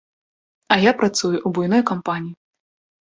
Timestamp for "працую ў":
1.01-1.49